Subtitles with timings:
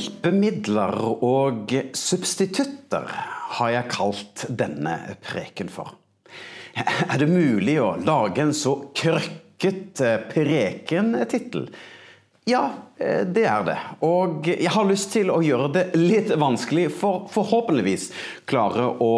[0.00, 3.04] Hjelpemidler og substitutter
[3.58, 5.92] har jeg kalt denne preken for.
[6.72, 11.68] Er det mulig å lage en så krøkkete prekentittel?
[12.50, 12.62] Ja,
[13.34, 13.76] det er det.
[14.04, 18.08] Og jeg har lyst til å gjøre det litt vanskelig, for forhåpentligvis
[18.50, 19.12] klare å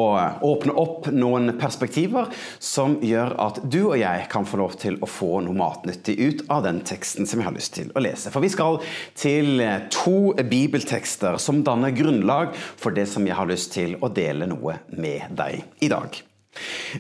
[0.47, 2.29] åpne opp noen perspektiver
[2.63, 6.45] som gjør at du og jeg kan få lov til å få noe matnyttig ut
[6.53, 8.31] av den teksten som jeg har lyst til å lese.
[8.35, 8.79] For vi skal
[9.19, 14.51] til to bibeltekster som danner grunnlag for det som jeg har lyst til å dele
[14.51, 16.21] noe med deg i dag.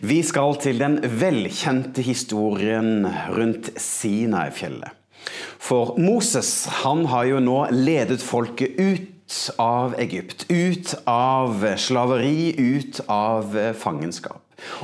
[0.00, 3.04] Vi skal til den velkjente historien
[3.36, 5.01] rundt Sinai-fjellet.
[5.62, 9.08] For Moses han har jo nå ledet folket ut
[9.62, 14.42] av Egypt, ut av slaveri, ut av fangenskap.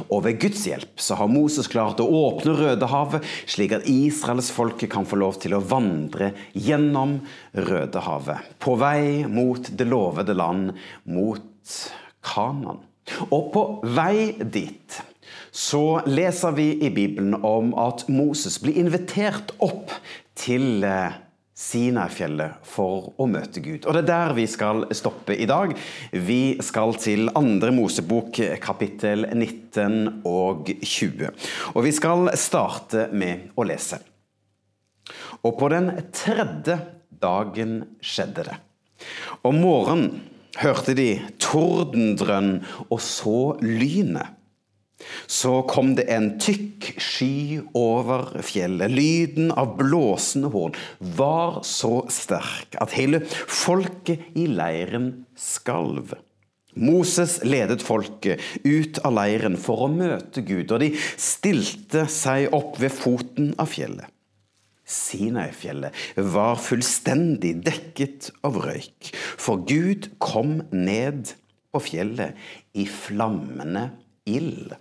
[0.08, 5.06] Og ved Guds hjelp så har Moses klart å åpne Rødehavet, slik at israelsfolket kan
[5.08, 7.18] få lov til å vandre gjennom
[7.54, 8.56] Rødehavet.
[8.62, 10.72] På vei mot det lovede land,
[11.04, 11.78] mot
[12.24, 12.82] Kanan.
[13.30, 14.98] Og på vei dit
[15.58, 19.94] så leser vi i Bibelen om at Moses blir invitert opp
[20.38, 20.84] til
[21.58, 23.82] Sinai-fjellet for å møte Gud.
[23.82, 25.72] Og det er der vi skal stoppe i dag.
[26.12, 31.32] Vi skal til andre Mosebok kapittel 19 og 20.
[31.74, 33.98] Og vi skal starte med å lese.
[35.42, 36.78] Og på den tredje
[37.18, 38.58] dagen skjedde det.
[39.46, 40.20] Om morgenen
[40.58, 41.10] hørte de
[41.42, 44.37] tordendrønn og så lynet.
[45.26, 48.90] Så kom det en tykk sky over fjellet.
[48.90, 56.16] Lyden av blåsende horn var så sterk at hele folket i leiren skalv.
[56.78, 62.78] Moses ledet folket ut av leiren for å møte Gud, og de stilte seg opp
[62.82, 64.06] ved foten av fjellet.
[64.88, 65.92] Sinai-fjellet
[66.32, 71.34] var fullstendig dekket av røyk, for Gud kom ned
[71.74, 72.38] på fjellet
[72.78, 73.90] i flammende
[74.28, 74.72] ild.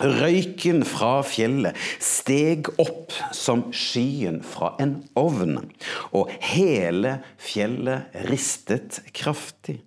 [0.00, 5.58] Røyken fra fjellet steg opp som skyen fra en ovn,
[6.16, 9.80] og hele fjellet ristet kraftig.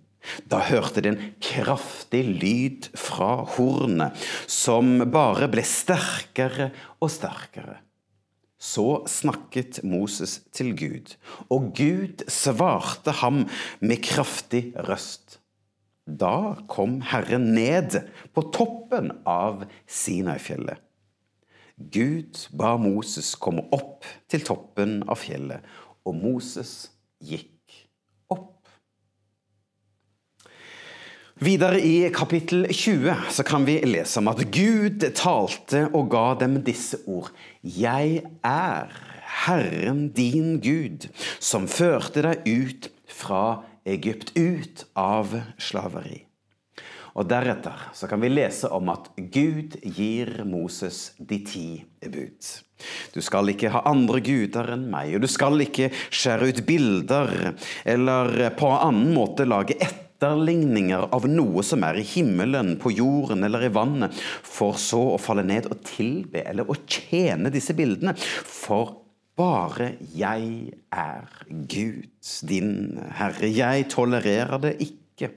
[0.48, 4.16] Da hørte de en kraftig lyd fra hornet,
[4.48, 6.72] som bare ble sterkere
[7.04, 7.82] og sterkere.
[8.64, 11.18] Så snakket Moses til Gud,
[11.52, 13.44] og Gud svarte ham
[13.84, 15.43] med kraftig røst.
[16.04, 17.96] Da kom Herren ned
[18.36, 20.82] på toppen av Sinai-fjellet.
[21.78, 25.64] Gud ba Moses komme opp til toppen av fjellet,
[26.04, 26.92] og Moses
[27.24, 27.80] gikk
[28.32, 28.68] opp.
[31.44, 36.60] Videre i kapittel 20 så kan vi lese om at Gud talte og ga dem
[36.68, 37.32] disse ord.
[37.64, 38.94] Jeg er
[39.48, 41.08] Herren din Gud,
[41.40, 46.24] som førte deg ut fra Egypt, ut av slaveri.
[47.14, 51.68] Og Deretter så kan vi lese om at Gud gir Moses de ti
[52.02, 52.48] bud.
[53.14, 57.36] Du skal ikke ha andre guder enn meg, og du skal ikke skjære ut bilder
[57.86, 63.68] eller på annen måte lage etterligninger av noe som er i himmelen, på jorden eller
[63.68, 68.18] i vannet, for så å falle ned og tilbe eller å tjene disse bildene.
[68.18, 69.03] For
[69.38, 72.10] bare jeg er Gud,
[72.48, 73.50] din Herre.
[73.50, 75.30] Jeg tolererer det ikke.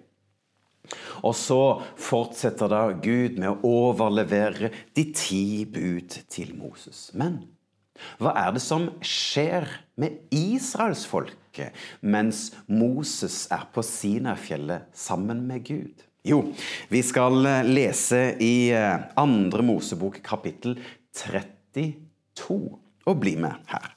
[1.26, 1.60] Og så
[1.98, 7.08] fortsetter da Gud med å overlevere de ti bud til Moses.
[7.16, 7.40] Men
[8.20, 11.72] hva er det som skjer med israelsfolket
[12.04, 16.04] mens Moses er på Sinafjellet sammen med Gud?
[16.26, 16.42] Jo,
[16.90, 20.76] vi skal lese i andre Mosebok kapittel
[21.16, 23.92] 32 og bli med her.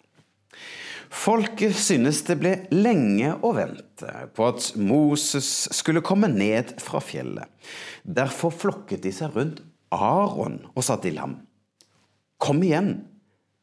[1.09, 7.50] Folket synes det ble lenge å vente på at Moses skulle komme ned fra fjellet.
[8.06, 9.64] Derfor flokket de seg rundt
[9.96, 11.40] Aron og sa til ham,
[12.40, 12.94] Kom igjen,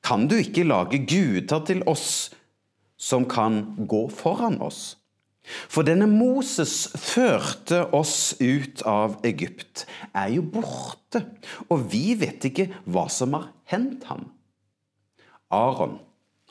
[0.04, 2.28] kan du ikke lage guder til oss
[3.00, 4.98] som kan gå foran oss?
[5.46, 11.22] For denne Moses førte oss ut av Egypt, er jo borte,
[11.70, 14.26] og vi vet ikke hva som har hendt ham.
[15.54, 15.98] Aron,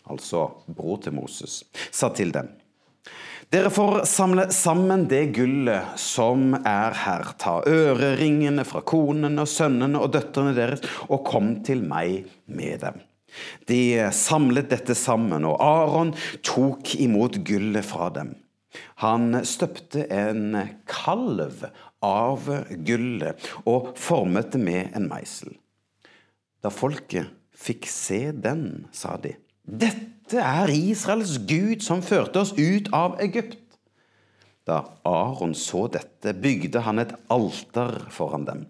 [0.06, 2.52] altså bror til Moses, sa til dem.
[3.54, 7.28] Dere får samle sammen det gullet som er her.
[7.38, 12.98] Ta øreringene fra konene og sønnene og døtrene deres, og kom til meg med dem.
[13.70, 16.16] De samlet dette sammen, og Aron
[16.46, 18.34] tok imot gullet fra dem.
[19.04, 20.56] Han støpte en
[20.90, 21.68] kalv
[22.04, 22.50] av
[22.88, 25.54] gullet og formet det med en meisel.
[26.64, 29.36] Da folket fikk se den, sa de.
[29.66, 33.62] Dette er Israels Gud som førte oss ut av Egypt.
[34.66, 38.66] Da Aron så dette, bygde han et alter foran dem.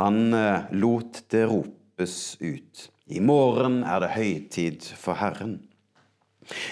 [0.00, 2.86] Han eh, lot det ropes ut.
[3.10, 5.58] I morgen er det høytid for Herren.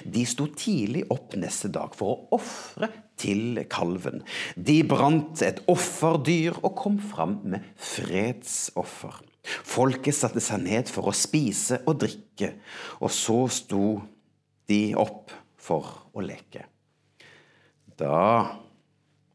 [0.04, 4.22] De sto tidlig opp neste dag for å ofre til kalven.
[4.54, 9.20] De brant et offerdyr og kom fram med fredsoffer.
[9.64, 12.52] Folket satte seg ned for å spise og drikke,
[13.00, 13.84] og så sto
[14.68, 16.66] de opp for å leke.
[17.98, 18.58] Da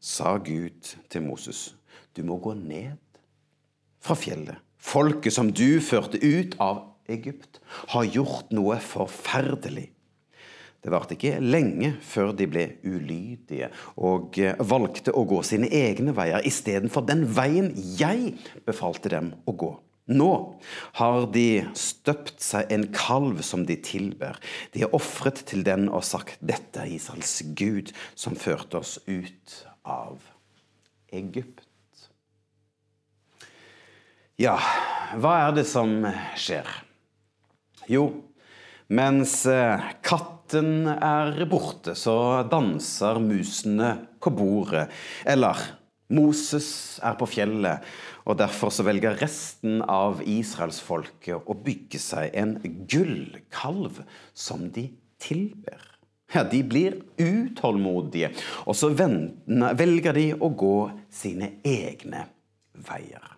[0.00, 1.72] sa Gud til Moses,
[2.14, 3.00] du må gå ned
[4.04, 4.60] fra fjellet.
[4.84, 7.60] Folket som du førte ut av Egypt,
[7.92, 9.90] har gjort noe forferdelig.
[10.84, 14.36] Det varte ikke lenge før de ble ulydige og
[14.68, 18.34] valgte å gå sine egne veier istedenfor den veien jeg
[18.68, 19.70] befalte dem å gå.
[20.12, 20.30] Nå
[20.98, 24.36] har de støpt seg en kalv som de tilber.
[24.76, 29.56] De har ofret til den og sagt, dette er Israels Gud, som førte oss ut
[29.88, 30.20] av
[31.08, 31.64] Egypt.
[34.36, 34.58] Ja,
[35.16, 36.02] hva er det som
[36.36, 36.68] skjer?
[37.88, 38.10] Jo,
[38.92, 39.40] mens
[40.04, 44.88] katten er borte, så danser musene på bordet.
[45.24, 45.56] Eller
[46.14, 47.80] Moses er på fjellet,
[48.28, 54.02] og derfor så velger resten av israelsfolket å bygge seg en gullkalv
[54.36, 54.90] som de
[55.22, 55.80] tilber.
[56.34, 58.32] Ja, De blir utålmodige,
[58.66, 60.76] og så velger de å gå
[61.12, 62.26] sine egne
[62.74, 63.33] veier.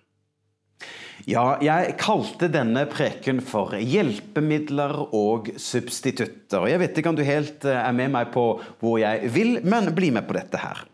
[1.26, 6.68] Ja, jeg kalte denne preken for 'hjelpemidler og substitutter'.
[6.70, 8.44] Jeg vet ikke om du helt er med meg på
[8.78, 10.84] hvor jeg vil, men bli med på dette her.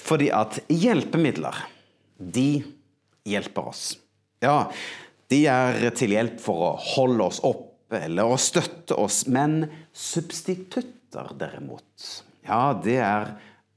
[0.00, 1.58] Fordi at hjelpemidler,
[2.16, 2.64] de
[3.28, 3.82] hjelper oss.
[4.40, 4.70] Ja,
[5.28, 11.28] de er til hjelp for å holde oss oppe eller å støtte oss, men substitutter
[11.36, 13.34] derimot, ja, det er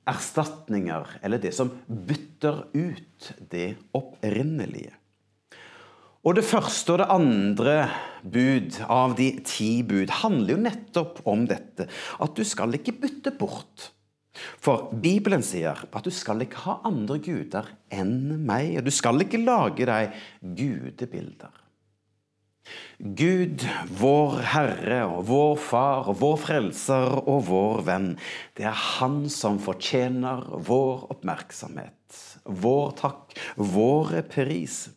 [0.08, 4.96] erstatninger, eller det som bytter ut det opprinnelige.
[6.28, 7.76] Og det første og det andre
[8.28, 13.32] bud av de ti bud handler jo nettopp om dette, at du skal ikke bytte
[13.40, 13.94] bort
[14.62, 19.24] for Bibelen sier at du skal ikke ha andre guder enn meg, og du skal
[19.24, 20.18] ikke lage deg
[20.58, 21.64] gudebilder.
[22.98, 23.64] Gud,
[23.96, 28.10] vår Herre og vår Far og vår Frelser og vår Venn,
[28.60, 34.90] det er Han som fortjener vår oppmerksomhet, vår takk, våre pris.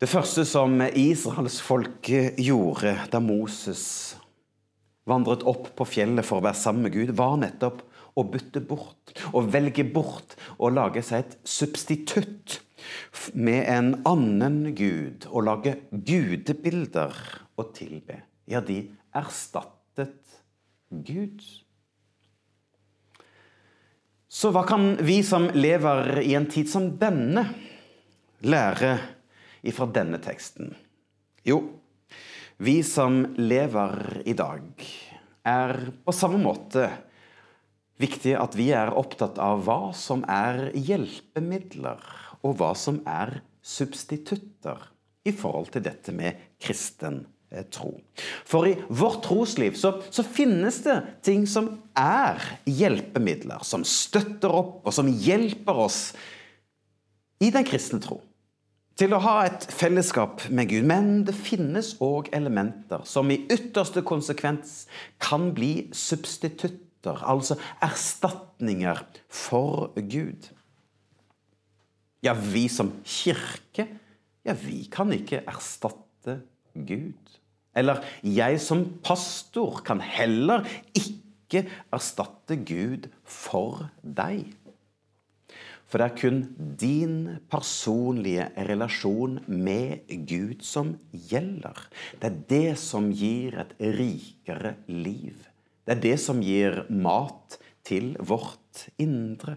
[0.00, 2.08] Det første som Israels folk
[2.40, 3.82] gjorde da Moses
[5.10, 7.82] vandret opp på fjellet for å være sammen med Gud, var nettopp
[8.16, 9.12] å bytte bort.
[9.36, 12.62] Å velge bort og lage seg et substitutt
[13.36, 15.28] med en annen gud.
[15.28, 17.20] Å lage gudebilder
[17.60, 18.22] å tilbe.
[18.48, 20.40] Ja, de erstattet
[20.88, 21.44] Gud.
[24.32, 27.50] Så hva kan vi som lever i en tid som denne,
[28.40, 28.96] lære
[29.66, 30.74] ifra denne teksten?
[31.46, 31.62] Jo,
[32.60, 34.66] vi som lever i dag,
[35.48, 36.90] er på samme måte
[38.00, 42.00] viktig at vi er opptatt av hva som er hjelpemidler,
[42.44, 44.80] og hva som er substitutter
[45.28, 47.92] i forhold til dette med kristen eh, tro.
[48.48, 54.88] For i vårt trosliv så, så, finnes det ting som er hjelpemidler, som støtter opp
[54.88, 56.00] og som hjelper oss
[57.40, 58.22] i den kristne tro.
[59.00, 60.84] Til å ha et fellesskap med Gud.
[60.84, 64.82] Men det finnes òg elementer som i ytterste konsekvens
[65.24, 70.50] kan bli substitutter altså erstatninger for Gud.
[72.20, 73.86] Ja, vi som kirke,
[74.44, 76.42] ja, vi kan ikke erstatte
[76.76, 77.38] Gud.
[77.72, 84.52] Eller jeg som pastor kan heller ikke erstatte Gud for deg.
[85.90, 86.42] For det er kun
[86.78, 87.16] din
[87.50, 91.74] personlige relasjon med Gud som gjelder.
[92.20, 95.34] Det er det som gir et rikere liv.
[95.82, 99.56] Det er det som gir mat til vårt indre.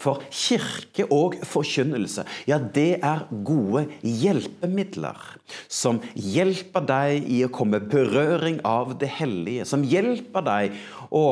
[0.00, 5.18] For kirke og forkynnelse, ja, det er gode hjelpemidler
[5.68, 10.78] som hjelper deg i å komme berøring av det hellige, som hjelper deg
[11.12, 11.26] å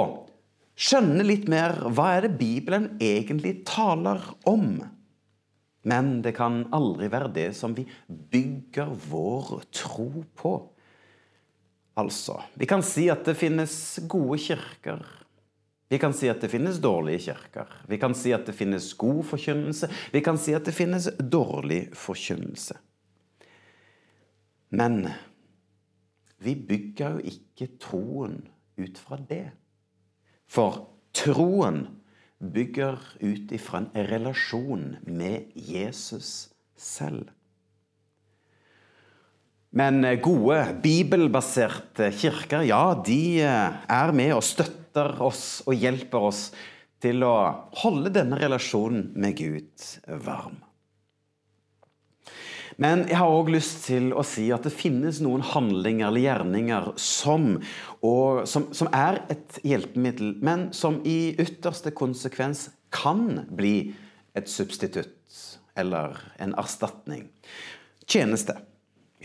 [0.76, 4.78] skjønne litt mer hva er det Bibelen egentlig taler om.
[5.86, 10.56] Men det kan aldri være det som vi bygger vår tro på.
[11.96, 13.76] Altså, vi kan si at det finnes
[14.10, 15.04] gode kirker.
[15.88, 17.70] Vi kan si at det finnes dårlige kirker.
[17.86, 19.88] Vi kan si at det finnes god forkynnelse.
[20.12, 22.76] Vi kan si at det finnes dårlig forkynnelse.
[24.74, 25.06] Men
[26.42, 28.40] vi bygger jo ikke troen
[28.76, 29.46] ut fra det.
[30.46, 30.84] For
[31.16, 31.84] troen
[32.38, 37.30] bygger ut ifra en relasjon med Jesus selv.
[39.76, 46.46] Men gode, bibelbaserte kirker, ja, de er med og støtter oss og hjelper oss
[47.02, 47.34] til å
[47.82, 49.88] holde denne relasjonen med Gud
[50.24, 50.62] varm.
[52.76, 56.90] Men jeg har òg lyst til å si at det finnes noen handlinger eller gjerninger
[57.00, 57.54] som,
[58.04, 63.94] og, som, som er et hjelpemiddel, men som i ytterste konsekvens kan bli
[64.36, 65.14] et substitutt
[65.76, 67.30] eller en erstatning.
[68.06, 68.58] Tjeneste.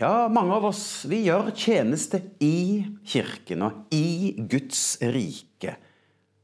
[0.00, 5.76] Ja, mange av oss vi gjør tjeneste i kirken og i Guds rike.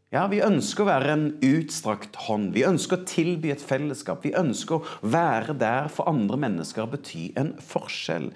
[0.08, 2.54] Ja, Vi ønsker å være en utstrakt hånd.
[2.56, 4.22] Vi ønsker å tilby et fellesskap.
[4.24, 8.30] Vi ønsker å være der for andre mennesker og bety en forskjell.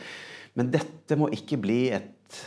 [0.52, 2.42] Men dette må ikke bli et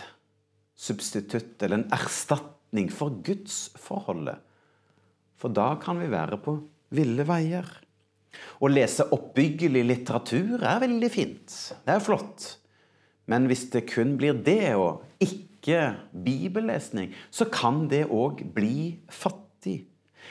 [0.77, 4.37] substitutt eller en erstatning for gudsforholdet.
[5.41, 6.59] For da kan vi være på
[6.93, 7.65] ville veier.
[8.61, 11.57] Å lese oppbyggelig litteratur er veldig fint.
[11.81, 12.45] Det er flott.
[13.31, 19.01] Men hvis det kun blir det, og ikke ikke bibellesning, så kan det òg bli
[19.09, 19.87] fattig.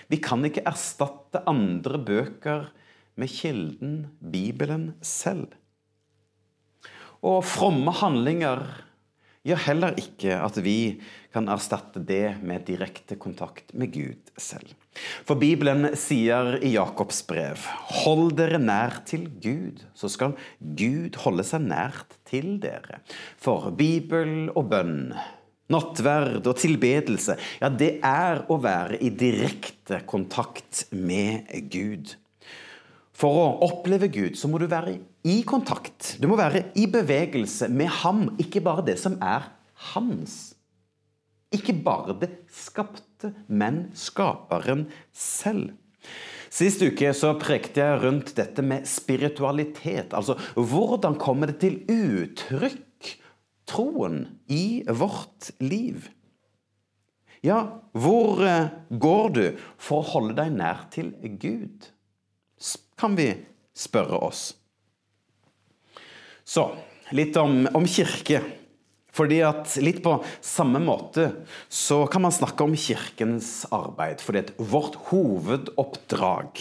[0.06, 2.68] Vi kan ikke erstatte andre bøker
[3.18, 5.50] med kilden Bibelen selv.
[7.24, 8.62] Og fromme handlinger
[9.44, 10.78] gjør heller ikke at vi
[11.34, 14.72] kan erstatte det med direkte kontakt med Gud selv.
[15.26, 17.62] For Bibelen sier i Jakobs brev
[18.04, 23.02] Hold dere nær til Gud, så skal Gud holde seg nært til dere.
[23.40, 25.14] For Bibel og bønn,
[25.72, 32.14] nattverd og tilbedelse, ja, det er å være i direkte kontakt med Gud.
[33.14, 35.02] For å oppleve Gud så må du være i
[35.48, 36.16] kontakt.
[36.20, 39.46] Du må være i bevegelse med ham, ikke bare det som er
[39.92, 40.54] hans.
[41.54, 45.72] Ikke bare det skapte, men skaperen selv.
[46.54, 50.12] Sist uke så prekte jeg rundt dette med spiritualitet.
[50.14, 53.14] Altså hvordan kommer det til uttrykk,
[53.66, 56.04] troen, i vårt liv?
[57.44, 59.42] Ja, hvor eh, går du
[59.76, 61.90] for å holde deg nær til Gud?
[63.00, 63.32] Kan vi
[63.76, 64.52] spørre oss.
[66.44, 66.68] Så
[67.16, 68.42] litt om, om kirke.
[69.14, 71.28] Fordi at litt på samme måte
[71.70, 74.22] så kan man snakke om kirkens arbeid.
[74.24, 76.58] Fordi at vårt hovedoppdrag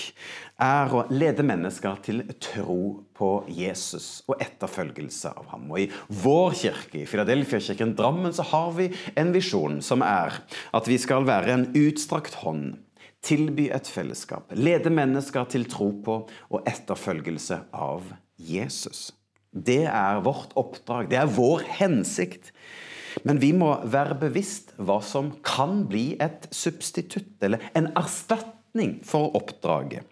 [0.62, 2.78] er å lede mennesker til tro
[3.18, 5.66] på Jesus og etterfølgelse av ham.
[5.74, 5.88] Og I
[6.22, 10.38] vår kirke, i Filadelfia-kirken Drammen, så har vi en visjon som er
[10.78, 12.76] at vi skal være en utstrakt hånd,
[13.26, 19.10] tilby et fellesskap, lede mennesker til tro på og etterfølgelse av Jesus.
[19.54, 21.10] Det er vårt oppdrag.
[21.12, 22.52] Det er vår hensikt.
[23.22, 29.36] Men vi må være bevisst hva som kan bli et substitutt, eller en erstatning for
[29.38, 30.08] oppdraget.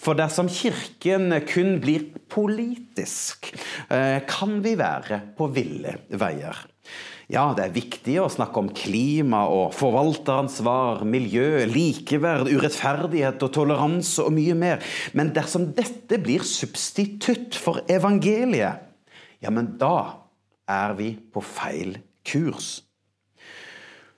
[0.00, 3.52] For dersom Kirken kun blir politisk,
[3.90, 6.64] eh, kan vi være på ville veier.
[7.26, 14.22] Ja, det er viktig å snakke om klima og forvalteransvar, miljø, likeverd, urettferdighet og toleranse
[14.22, 14.84] og mye mer.
[15.12, 18.85] Men dersom dette blir substitutt for evangeliet,
[19.42, 20.26] ja, men da
[20.66, 22.80] er vi på feil kurs.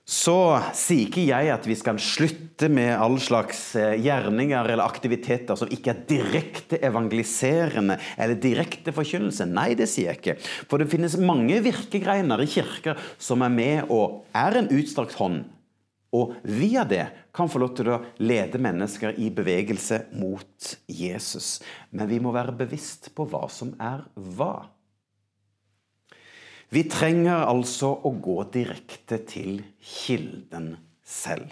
[0.09, 0.33] Så
[0.73, 5.69] sier ikke jeg at vi skal slutte med all slags eh, gjerninger eller aktiviteter som
[5.69, 9.45] ikke er direkte evangeliserende eller direkte forkynnelse.
[9.45, 10.35] Nei, det sier jeg ikke.
[10.65, 15.43] For det finnes mange virkegreiner i kirker som er med og er en utstrakt hånd.
[16.17, 17.05] Og via det
[17.37, 21.59] kan få lov til å lede mennesker i bevegelse mot Jesus.
[21.93, 24.55] Men vi må være bevisst på hva som er hva.
[26.69, 31.49] Vi trenger altså å gå direkte til kilden selv.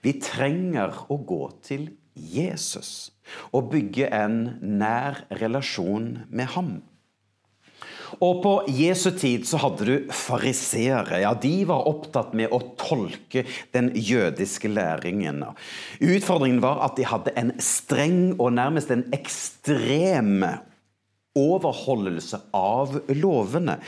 [0.00, 3.10] Vi trenger å gå til Jesus
[3.52, 6.74] og bygge en nær relasjon med ham.
[8.22, 11.18] Og På Jesu tid så hadde du fariseere.
[11.24, 13.42] Ja, de var opptatt med å tolke
[13.74, 15.42] den jødiske læringen.
[15.98, 20.46] Utfordringen var at de hadde en streng og nærmest en ekstrem
[21.38, 23.78] overholdelse av lovene.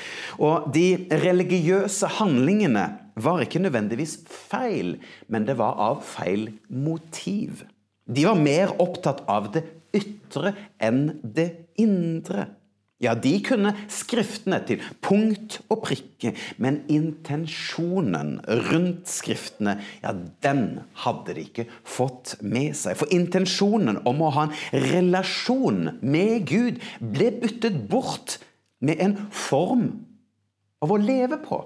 [0.42, 2.86] Og de religiøse handlingene
[3.22, 4.96] var ikke nødvendigvis feil,
[5.32, 7.64] men det var av feil motiv.
[8.06, 9.64] De var mer opptatt av det
[9.96, 11.48] ytre enn det
[11.80, 12.50] indre.
[13.02, 18.38] Ja, de kunne skriftene til punkt og prikke, men intensjonen
[18.70, 22.96] rundt skriftene, ja, den hadde de ikke fått med seg.
[22.96, 28.38] For intensjonen om å ha en relasjon med Gud ble byttet bort
[28.80, 29.90] med en form
[30.80, 31.60] av å leve på.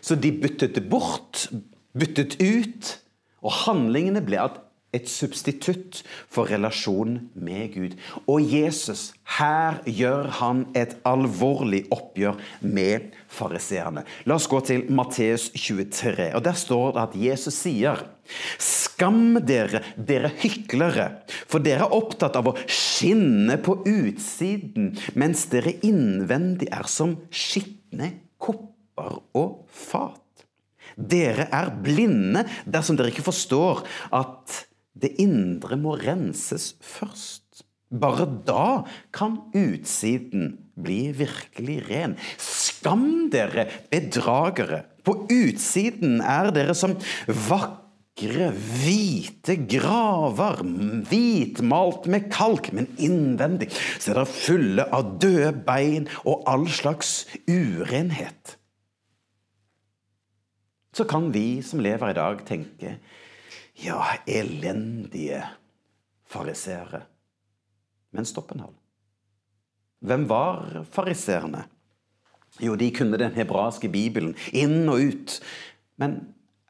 [0.00, 1.50] Så de byttet bort,
[1.92, 2.96] byttet ut,
[3.44, 4.60] og handlingene ble at
[4.96, 7.96] et substitutt for relasjonen med Gud.
[8.26, 14.04] Og Jesus, her gjør han et alvorlig oppgjør med fariseerne.
[14.26, 18.06] La oss gå til Matteus 23, og der står det at Jesus sier
[18.62, 21.08] Skam dere, dere hyklere,
[21.50, 28.12] for dere er opptatt av å skinne på utsiden, mens dere innvendig er som skitne
[28.38, 30.18] kopper og fat.
[30.94, 33.82] Dere er blinde dersom dere ikke forstår
[34.14, 34.60] at
[34.98, 37.64] det indre må renses først.
[37.90, 42.16] Bare da kan utsiden bli virkelig ren.
[42.38, 44.84] Skam dere, bedragere!
[45.02, 46.94] På utsiden er dere som
[47.48, 50.60] vakre, hvite graver,
[51.10, 57.24] hvitmalt med kalk, men innvendig så er dere fulle av døde bein og all slags
[57.48, 58.58] urenhet.
[60.94, 62.98] Så kan vi som lever i dag, tenke
[63.78, 65.42] ja, elendige
[66.30, 67.04] fariseere.
[68.10, 68.74] Men stopp en hal.
[70.00, 71.66] Hvem var fariseerne?
[72.60, 75.38] Jo, de kunne den hebraiske bibelen inn og ut.
[76.00, 76.20] Men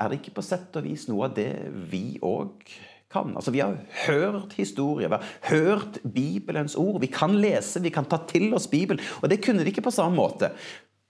[0.00, 1.52] er det ikke på sett og vis noe av det
[1.92, 2.66] vi òg
[3.12, 3.32] kan?
[3.36, 7.00] Altså, Vi har hørt historier, vi har hørt Bibelens ord.
[7.00, 9.02] Vi kan lese, vi kan ta til oss Bibelen.
[9.22, 10.52] Og det kunne de ikke på samme måte.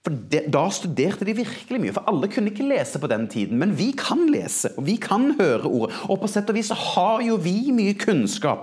[0.01, 3.59] For det, Da studerte de virkelig mye, for alle kunne ikke lese på den tiden.
[3.61, 5.95] Men vi kan lese, og vi kan høre ordet.
[6.09, 8.61] Og på sett og vis så har jo vi mye kunnskap.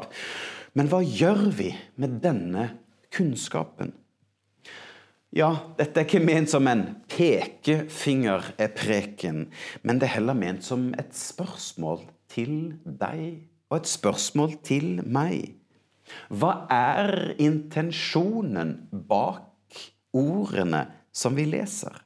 [0.74, 2.70] Men hva gjør vi med denne
[3.14, 3.92] kunnskapen?
[5.36, 9.46] Ja, dette er ikke ment som en pekefingerpreken,
[9.84, 12.00] men det er heller ment som et spørsmål
[12.32, 15.52] til deg og et spørsmål til meg.
[16.32, 19.44] Hva er intensjonen bak
[20.16, 21.96] ordene som vi leser?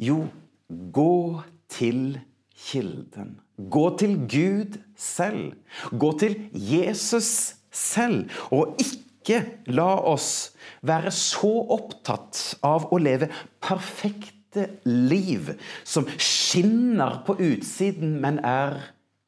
[0.00, 0.24] Jo,
[0.68, 2.18] gå til
[2.56, 3.38] kilden.
[3.70, 5.52] Gå til Gud selv.
[5.92, 8.30] Gå til Jesus selv.
[8.50, 10.52] Og ikke la oss
[10.86, 13.30] være så opptatt av å leve
[13.62, 15.52] perfekte liv
[15.86, 18.80] som skinner på utsiden, men er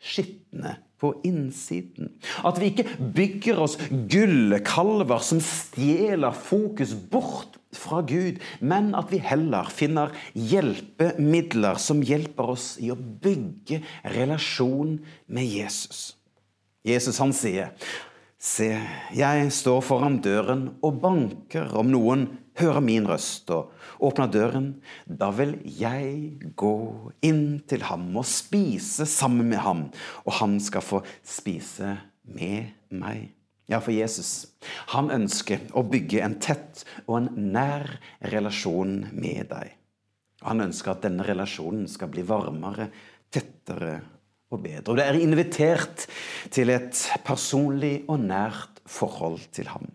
[0.03, 2.15] skitne på innsiden.
[2.47, 9.21] At vi ikke bygger oss gullkalver som stjeler fokus bort fra Gud, men at vi
[9.23, 13.83] heller finner hjelpemidler som hjelper oss i å bygge
[14.15, 16.13] relasjon med Jesus.
[16.87, 17.73] Jesus han sier,
[18.43, 18.73] Se,
[19.15, 21.69] jeg står foran døren og banker.
[21.79, 22.25] Om noen
[22.59, 23.71] hører min røst og
[24.03, 24.67] åpner døren,
[25.07, 26.75] da vil jeg gå
[27.23, 29.85] inn til ham og spise sammen med ham,
[30.27, 31.95] og han skal få spise
[32.27, 33.31] med meg.
[33.73, 34.53] Ja, for Jesus
[34.93, 37.89] han ønsker å bygge en tett og en nær
[38.33, 39.73] relasjon med deg.
[40.45, 42.91] Han ønsker at denne relasjonen skal bli varmere,
[43.33, 43.95] tettere
[44.53, 44.93] og bedre.
[44.93, 46.07] Og det er invitert
[46.53, 49.89] til et personlig og nært forhold til ham.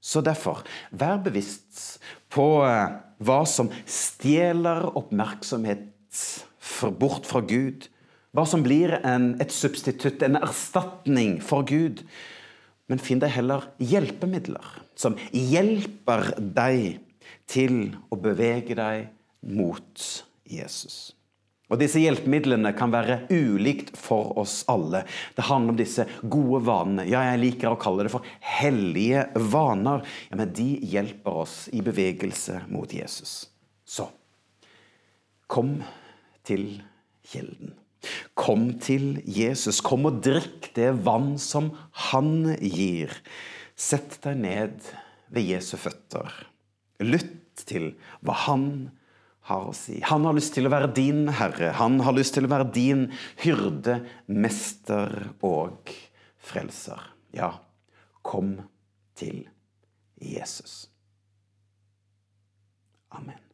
[0.00, 0.62] Så derfor,
[0.94, 1.98] vær bevisst
[2.32, 6.22] på eh, hva som stjeler oppmerksomhet
[7.00, 7.88] bort fra Gud.
[8.36, 12.04] Hva som blir en, et substitutt, en erstatning for Gud.
[12.88, 16.98] Men finn deg heller hjelpemidler som hjelper deg
[17.48, 19.08] til å bevege deg
[19.44, 20.08] mot
[20.48, 21.12] Jesus.
[21.68, 25.02] Og Disse hjelpemidlene kan være ulikt for oss alle.
[25.36, 27.04] Det handler om disse gode vanene.
[27.10, 30.00] Ja, jeg liker å kalle det for hellige vaner.
[30.30, 33.50] Ja, Men de hjelper oss i bevegelse mot Jesus.
[33.84, 34.08] Så
[35.48, 35.82] kom
[36.48, 36.80] til
[37.28, 37.76] kilden.
[38.38, 39.80] Kom til Jesus.
[39.84, 41.72] Kom og drikk det vann som
[42.10, 43.12] han gir.
[43.78, 44.92] Sett deg ned
[45.34, 46.30] ved Jesu føtter.
[47.02, 47.92] Lytt til
[48.26, 48.68] hva han
[49.48, 49.98] har å si.
[50.04, 51.72] Han har lyst til å være din herre.
[51.78, 53.08] Han har lyst til å være din
[53.42, 55.92] hyrde, mester og
[56.50, 57.00] frelser.
[57.34, 57.54] Ja,
[58.22, 58.56] kom
[59.18, 59.46] til
[60.20, 60.86] Jesus.
[63.14, 63.47] Amen.